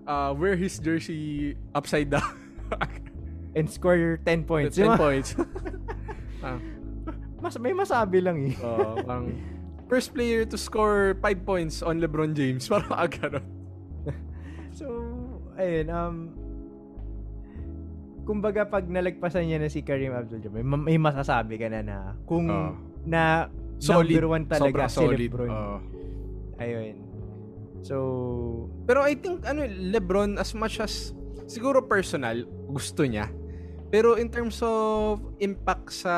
[0.05, 2.23] uh, wear his jersey upside down.
[3.57, 4.77] and score 10 points.
[4.77, 5.29] 10 Yung mga- points.
[6.45, 6.59] ah,
[7.41, 8.55] mas, may masabi lang eh.
[8.61, 9.33] oo, parang
[9.89, 12.69] first player to score 5 points on LeBron James.
[12.69, 13.45] Parang ganun.
[14.77, 14.85] So,
[15.57, 16.15] ayun, um,
[18.27, 21.97] kumbaga pag nalagpasan niya na si Kareem Abdul-Jabbar, may, masasabi ka na na
[22.29, 22.77] kung Oo.
[23.07, 23.47] Na
[23.79, 24.11] Solid.
[24.11, 25.17] number one talaga Sobrang si solid.
[25.17, 25.49] Lebron.
[25.49, 25.77] Oo.
[26.59, 26.95] Ayun.
[27.85, 27.95] So,
[28.83, 31.15] Pero I think ano LeBron as much as
[31.47, 33.31] siguro personal gusto niya.
[33.87, 36.15] Pero in terms of impact sa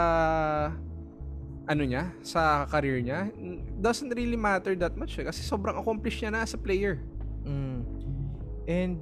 [1.70, 3.30] ano niya, sa career niya,
[3.78, 6.98] doesn't really matter that much eh, kasi sobrang accomplished niya na as a player.
[7.46, 7.82] mm,
[8.66, 8.98] and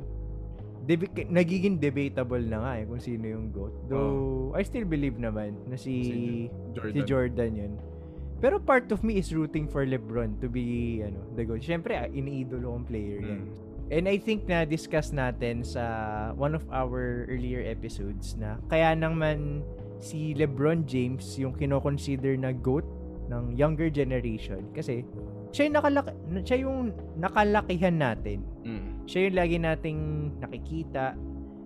[0.88, 3.76] deb- nagiging debatable na nga eh kung sino yung GOAT.
[3.92, 6.94] Though, I still believe naman na si, Jordan.
[6.96, 7.74] si Jordan yun.
[8.40, 11.60] Pero part of me is rooting for LeBron to be ano, the GOAT.
[11.60, 13.44] Siyempre, ah, iniidolo kong player yan.
[13.44, 13.68] Mm.
[13.88, 15.84] And I think na discuss natin sa
[16.36, 19.64] one of our earlier episodes na kaya naman
[20.04, 22.84] si LeBron James yung kino-consider na GOAT
[23.28, 25.08] ng younger generation kasi
[25.56, 26.12] siya yung, nakalaki,
[26.44, 26.80] siya yung
[27.16, 28.44] nakalakihan natin.
[28.68, 29.08] Mm.
[29.08, 30.00] Siya yung lagi nating
[30.44, 31.16] nakikita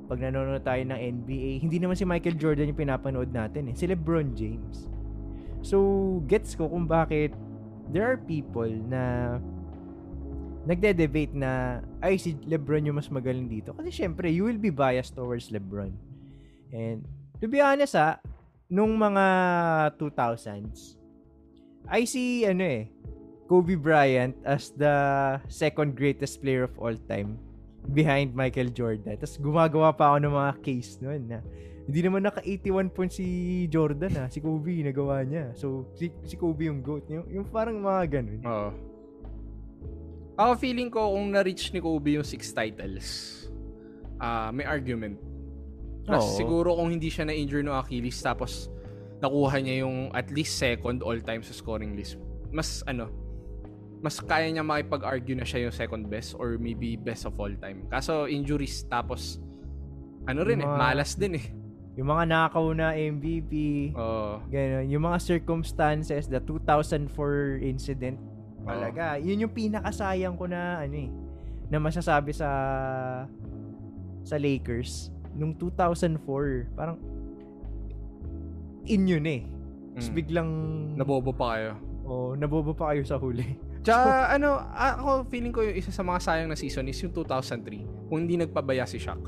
[0.06, 1.66] pag nanonood tayo ng NBA.
[1.66, 3.76] Hindi naman si Michael Jordan yung pinapanood natin eh.
[3.76, 4.86] Si LeBron James.
[5.66, 7.34] So, gets ko kung bakit
[7.90, 9.38] there are people na
[10.70, 13.74] nagde-debate na ay si LeBron yung mas magaling dito.
[13.74, 15.90] Kasi syempre, you will be biased towards LeBron.
[16.70, 17.02] And
[17.42, 18.22] to be honest ah,
[18.70, 19.26] nung mga
[19.98, 21.02] 2000s,
[21.90, 22.94] I see ano eh,
[23.52, 24.96] Kobe Bryant as the
[25.52, 27.36] second greatest player of all time
[27.92, 29.20] behind Michael Jordan.
[29.20, 31.44] Tapos gumagawa pa ako ng mga case noon na
[31.84, 33.28] hindi naman naka 81 points si
[33.68, 34.28] Jordan ah.
[34.32, 35.52] Si Kobe nagawa niya.
[35.60, 37.12] So si, si Kobe yung GOAT.
[37.12, 38.40] Yung, yung parang mga ganun.
[38.48, 38.72] Oo.
[40.40, 43.08] Ako feeling ko kung na-reach ni Kobe yung six titles,
[44.16, 45.20] ah may argument.
[46.08, 46.38] Plus, Oo.
[46.40, 48.72] siguro kung hindi siya na-injure no Achilles tapos
[49.20, 52.16] nakuha niya yung at least second all-time sa scoring list,
[52.50, 53.21] mas ano,
[54.02, 57.86] mas kaya niya makipag-argue na siya yung second best or maybe best of all time.
[57.88, 59.38] Kaso injuries tapos
[60.26, 61.48] ano rin Yung eh, mga- malas din eh.
[61.94, 63.52] Yung mga nakaw na MVP,
[63.94, 64.42] Oo.
[64.48, 64.88] ganun.
[64.88, 68.66] Yung mga circumstances, the 2004 incident, Oo.
[68.66, 69.20] talaga.
[69.20, 71.10] Yun yung pinakasayang ko na, ano eh,
[71.68, 72.48] na masasabi sa
[74.24, 76.72] sa Lakers nung 2004.
[76.72, 76.96] Parang,
[78.86, 79.42] in yun eh.
[79.92, 80.16] Tapos Mm.
[80.16, 80.50] biglang,
[80.96, 81.72] Nabobo pa kayo.
[82.04, 83.46] oh, nabobo pa kayo sa huli.
[83.82, 88.10] Tsaka ano, ako feeling ko yung isa sa mga sayang na season is yung 2003.
[88.10, 89.22] Kung hindi nagpabaya si Shaq.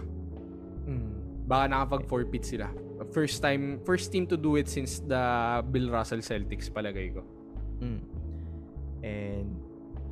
[0.86, 1.10] Mm.
[1.50, 2.70] Baka nakapag-forfeit sila.
[3.10, 5.26] First time, first team to do it since the
[5.74, 7.26] Bill Russell Celtics palagay ko.
[7.82, 8.02] Mm.
[9.04, 9.50] And,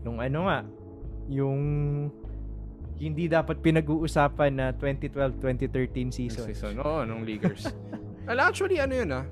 [0.02, 0.60] nung ano nga,
[1.30, 1.60] yung
[2.98, 6.46] hindi dapat pinag-uusapan na 2012-2013 season.
[6.50, 6.74] Season.
[6.82, 7.70] Oo, nung Lakers.
[8.28, 9.26] well, actually, ano yun ah.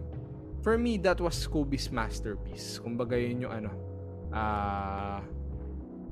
[0.62, 2.78] For me, that was Kobe's masterpiece.
[2.78, 3.89] Kumbaga yun yung ano.
[4.30, 5.22] Ah...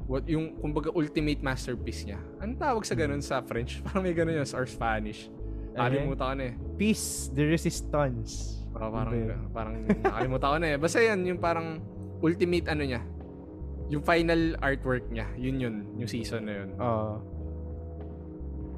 [0.08, 2.18] what yung kumbaga ultimate masterpiece niya.
[2.40, 3.80] Anong tawag sa ganun sa French?
[3.86, 5.28] Parang may ganun yun or Spanish.
[5.76, 6.54] Nakalimutan ko na eh.
[6.80, 8.64] Peace the resistance.
[8.74, 10.78] Parang, parang, Ano parang nakalimutan ko na eh.
[10.80, 11.78] Basta yan, yung parang
[12.24, 13.02] ultimate ano niya.
[13.88, 15.28] Yung final artwork niya.
[15.38, 15.76] Yun yun.
[16.02, 16.70] Yung season na yun.
[16.82, 17.14] Oo.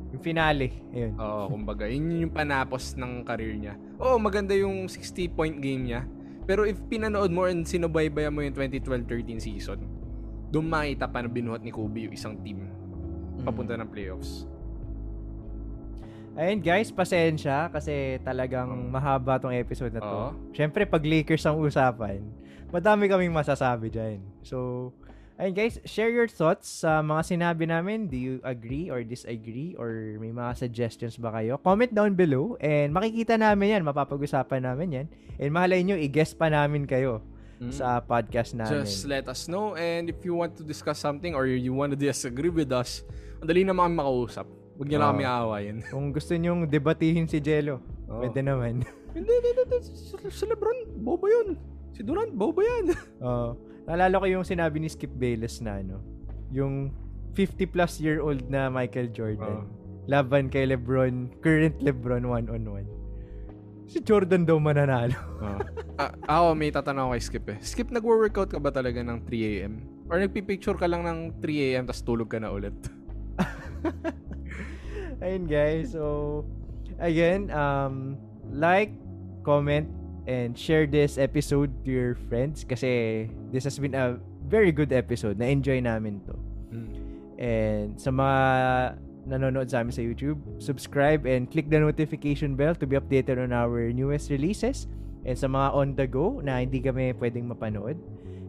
[0.10, 0.74] yung finale.
[0.90, 1.14] Ayun.
[1.22, 1.86] Oo, kumbaga.
[1.86, 3.78] Yun yung panapos ng career niya.
[4.02, 6.02] Oo, maganda yung 60-point game niya.
[6.50, 9.86] Pero if pinanood mo and sinubaybayan mo yung 2012-13 season,
[10.50, 12.66] doon makita pa na binuhat ni Kobe yung isang team
[13.46, 14.50] papunta ng playoffs.
[16.34, 18.90] Ayun guys, pasensya kasi talagang Oo.
[18.90, 20.10] mahaba tong episode na to.
[20.10, 20.30] Oo.
[20.50, 22.26] Siyempre, pag Lakers ang usapan,
[22.74, 24.18] madami kaming masasabi dyan.
[24.42, 24.90] So,
[25.40, 28.06] ayun guys, share your thoughts sa mga sinabi namin.
[28.06, 29.72] Do you agree or disagree?
[29.80, 31.56] Or may mga suggestions ba kayo?
[31.64, 33.82] Comment down below and makikita namin yan.
[33.88, 35.08] Mapapag-usapan namin yan.
[35.40, 37.24] And mahalay nyo, i-guest pa namin kayo
[37.60, 37.76] Mm.
[37.76, 38.88] sa podcast namin.
[38.88, 42.00] Just let us know and if you want to discuss something or you want to
[42.00, 43.04] disagree with us,
[43.44, 44.48] madali na kami makausap.
[44.80, 45.04] Huwag niyo Oo.
[45.04, 45.78] na kami aawayin.
[45.92, 48.24] Kung gusto nyong debatihin si Jello, Oo.
[48.24, 48.88] pwede naman.
[49.12, 49.78] Hindi, hindi, hindi.
[50.32, 51.60] Si, Lebron, bobo yun.
[51.92, 52.96] Si Durant, bobo yan.
[53.28, 53.60] Oo.
[53.86, 56.02] Naalala ko yung sinabi ni Skip Bayless na ano,
[56.50, 56.92] yung
[57.38, 59.70] 50 plus year old na Michael Jordan.
[60.10, 62.88] Laban kay LeBron, current LeBron one on one.
[63.90, 65.18] Si Jordan daw mananalo.
[65.42, 65.60] Oo.
[66.00, 67.58] Ah, ako, may tatanong ako kay Skip eh.
[67.60, 69.84] Skip, nagwo-workout ka ba talaga ng 3 a.m.?
[70.08, 71.84] Or nagpipicture ka lang ng 3 a.m.
[71.92, 72.72] tapos tulog ka na ulit?
[75.24, 76.48] Ayun guys, so
[77.04, 78.16] again, um
[78.48, 78.96] like,
[79.44, 79.92] comment
[80.30, 85.42] and share this episode to your friends kasi this has been a very good episode.
[85.42, 86.38] Na-enjoy namin to.
[86.70, 86.90] Mm.
[87.42, 88.38] And sa mga
[89.26, 93.50] nanonood sa amin sa YouTube, subscribe and click the notification bell to be updated on
[93.50, 94.86] our newest releases.
[95.26, 97.98] And sa mga on the go na hindi kami pwedeng mapanood,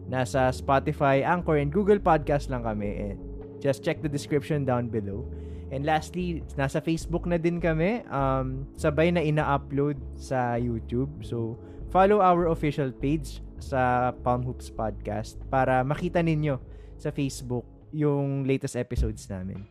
[0.05, 3.09] nasa Spotify, Anchor, and Google Podcast lang kami.
[3.09, 3.17] And
[3.57, 5.25] just check the description down below.
[5.71, 8.03] And lastly, nasa Facebook na din kami.
[8.11, 11.23] Um, sabay na ina-upload sa YouTube.
[11.23, 11.55] So,
[11.87, 16.59] follow our official page sa Palm Hoops Podcast para makita ninyo
[16.99, 17.63] sa Facebook
[17.95, 19.63] yung latest episodes namin.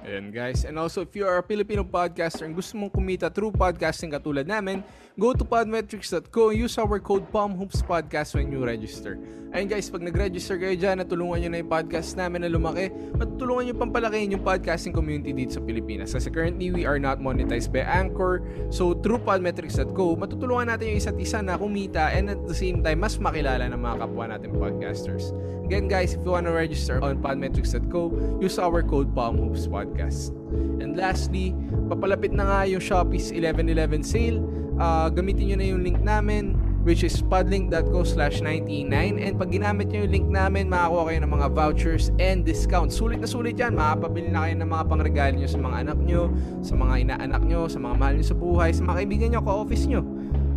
[0.00, 0.64] Ayan guys.
[0.64, 4.48] And also, if you are a Filipino podcaster and gusto mong kumita through podcasting katulad
[4.48, 4.80] namin,
[5.20, 9.20] go to podmetrics.co and use our code PalmHoopsPodcast when you register.
[9.52, 13.68] Ayun guys, pag nag-register kayo dyan, natulungan nyo na yung podcast namin na lumaki, matutulungan
[13.68, 16.16] nyo pampalakihin yung podcasting community dito sa Pilipinas.
[16.16, 18.40] Kasi currently, we are not monetized by Anchor.
[18.72, 23.04] So, through podmetrics.co, matutulungan natin yung isa't isa na kumita and at the same time,
[23.04, 25.34] mas makilala ng mga kapwa natin podcasters.
[25.66, 28.10] Again guys, if you wanna register on podmetrics.co,
[28.40, 30.34] use our code PalmHoopsPodcast.
[30.82, 31.54] And lastly,
[31.90, 34.42] papalapit na nga yung Shopee's 11.11 sale.
[34.80, 38.88] Uh, gamitin nyo na yung link namin which is podlink.co slash 99
[39.20, 42.96] and pag ginamit nyo yung link namin makakuha kayo ng mga vouchers and discounts.
[42.96, 43.76] Sulit na sulit yan.
[43.76, 46.22] Makapabili na kayo ng mga pangregalo nyo sa mga anak nyo
[46.64, 49.84] sa mga inaanak nyo sa mga mahal nyo sa buhay sa mga kaibigan nyo ka-office
[49.84, 50.02] nyo.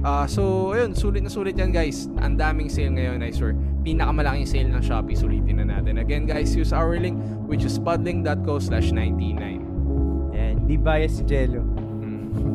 [0.04, 2.08] Uh, so ayun sulit na sulit yan guys.
[2.24, 3.56] Ang daming sale ngayon I swear.
[3.84, 5.20] Pinakamalaking sale ng Shopee.
[5.20, 6.00] Sulitin na natin.
[6.00, 7.20] Again guys use our link
[7.52, 11.68] which is podlink.co slash 99 and di bias si Jello.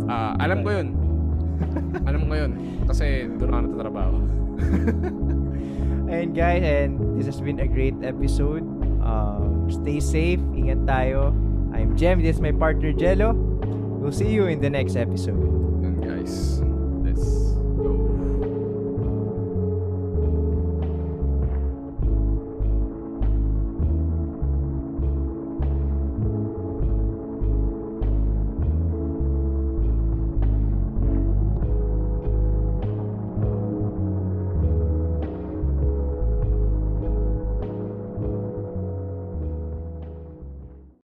[0.09, 0.97] Uh, alam ko yun
[2.09, 2.53] alam ko yun.
[2.87, 4.19] Kasi doon ako natatrabaho.
[6.15, 8.65] and guys, and this has been a great episode.
[9.05, 10.43] Um, stay safe.
[10.55, 11.35] Ingat tayo.
[11.73, 12.23] I'm Jem.
[12.23, 13.35] This is my partner, Jello.
[13.99, 15.39] We'll see you in the next episode.
[15.85, 16.58] And guys.